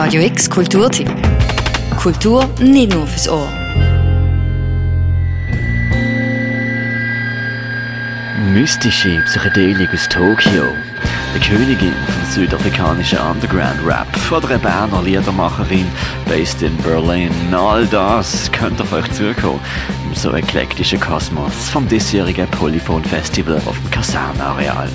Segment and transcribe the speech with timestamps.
[0.00, 1.10] Radio X Kulturtipp.
[2.00, 3.48] Kultur nicht nur fürs Ohr.
[8.52, 10.62] Mystische Psychedelik aus Tokio.
[11.34, 15.88] Die Königin vom südafrikanischen Underground-Rap oder eine Berner Liedermacherin
[16.28, 17.32] based in Berlin.
[17.52, 19.58] All das könnte auf euch zukommen
[20.06, 24.88] im so eklektischen Kosmos vom diesjährigen Polyphon Festival auf dem Kasernenareal.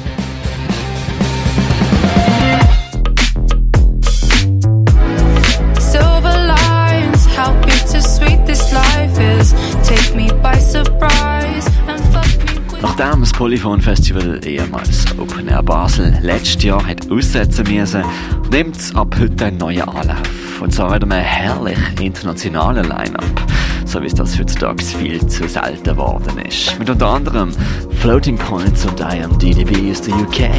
[12.96, 18.04] Nachdem das Polyphon Festival ehemals Open Air Basel letztes Jahr hat aussetzen musste,
[18.52, 20.62] nimmt es ab heute einen neuen Anlauf.
[20.62, 23.48] Und zwar mit einem herrlich internationalen Line-Up,
[23.86, 26.78] so wie es das heutzutage viel zu selten geworden ist.
[26.78, 27.52] Mit unter anderem
[28.00, 30.52] Floating Points und IMDDB aus der UK.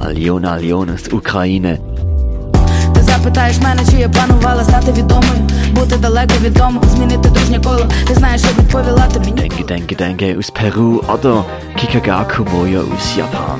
[0.00, 1.91] Aljona Aljon aus der Ukraine
[3.21, 7.85] запитаєш мене, чи я планувала стати відомою, бути далеко від дому, змінити дружнє коло.
[8.07, 9.41] Ти знаєш, що відповіла тобі ні.
[9.41, 11.37] Denke, denke, denke aus Peru oder
[11.77, 13.57] Kikagaku Moyo aus Japan.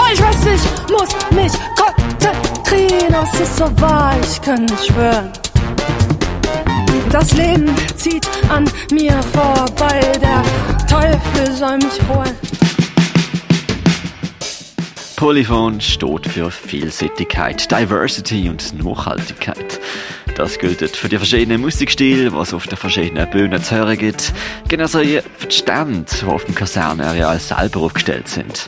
[0.00, 4.84] Oh, ich weiß, ich muss mich konzentrieren, aber es ist so wahr, ich kann nicht
[4.86, 5.28] schwören.
[7.10, 10.42] Das Leben zieht an mir vorbei, der
[11.37, 12.35] Teufel soll mich holen.
[15.15, 19.79] Polyphon steht für Vielseitigkeit, Diversity und Nachhaltigkeit.
[20.35, 24.33] Das gilt für die verschiedenen Musikstile, was auf den verschiedenen Bühnen zu hören gibt,
[24.67, 28.67] genauso wie für die Stände, die auf dem Kasernenareal selber aufgestellt sind.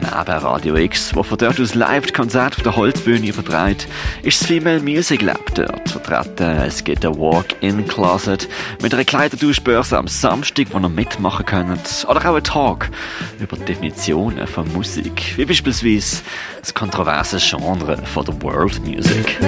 [0.00, 3.88] Neben Radio X, wo von dort aus live Konzerte auf der Holzbühne überträgt,
[4.22, 6.62] ist das Female Music Lab dort vertreten.
[6.66, 8.48] Es gibt ein Walk-in-Closet
[8.82, 12.06] mit einer Kleidertauschbörse am Samstag, wo ihr mitmachen könnt.
[12.08, 12.88] Oder auch ein Talk
[13.38, 16.22] über Definitionen von Musik, wie beispielsweise
[16.60, 19.38] das kontroverse Genre von der World Music.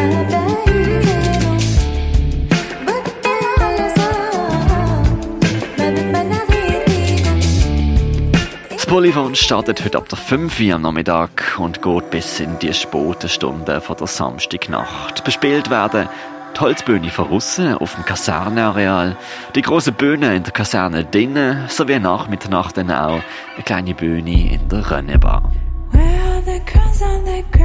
[8.90, 13.28] Polyphon startet heute ab der 5 Uhr am Nachmittag und geht bis in die späten
[13.28, 15.22] Stunden von der Samstagnacht.
[15.22, 16.08] Bespielt werden
[16.56, 19.16] die Holzbühne von außen auf dem Kasernenareal,
[19.54, 23.20] die große Bühne in der Kaserne drinnen, sowie nach Mitternacht dann auch
[23.54, 25.52] eine kleine Bühne in der Rönnebar.
[25.92, 27.60] Back.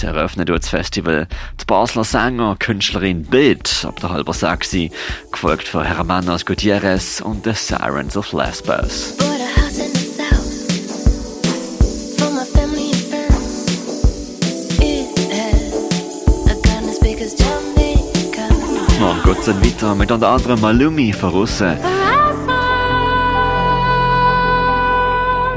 [0.00, 1.28] Heute eröffnet das Festival
[1.60, 4.74] die Basler Sänger, Künstlerin Bid ab der halber sechs,
[5.30, 9.29] gefolgt von Hermanos Gutierrez und The Sirens of Lesbos.
[19.00, 21.74] Morgen geht's dann weiter mit unter anderem Malumi von Russen,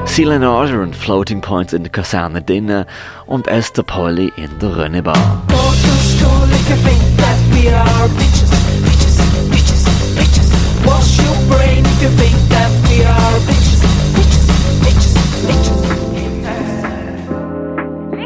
[0.05, 2.85] Silent Order und Floating Points in der Kaserne drinnen
[3.25, 5.43] und Esther Polly in der Rönnebar.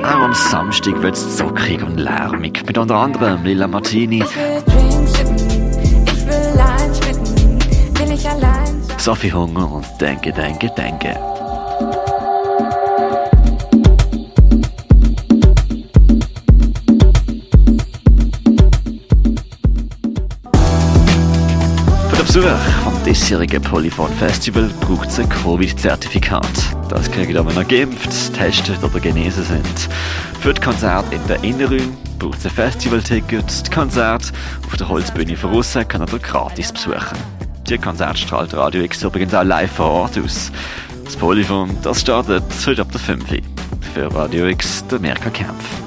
[0.07, 2.63] Auch am Samstag wird's zockig und lärmig.
[2.65, 4.23] Mit unter anderem Lila Martini.
[8.97, 11.19] Sophie Hunger und Denke, Denke, Denke.
[22.09, 26.45] Für den Besuch vom diesjährigen Polyphon Festival braucht es ein Covid-Zertifikat.
[26.89, 29.89] Das kriegt ihr, wenn ihr geimpft, testet oder genesen sind.
[30.41, 33.65] Für die Konzerte in der Innenräume braucht es ein Festivalticket.
[33.65, 34.33] Die Konzerte
[34.65, 37.17] auf der Holzbühne von aussen kann ihr gratis besuchen.
[37.69, 40.51] Die Konzert strahlt Radio X übrigens auch live vor Ort aus.
[41.05, 43.37] Das Polyphon, das startet heute ab der 5 Uhr.
[43.93, 45.86] Für Radio X der Mirka Kempf.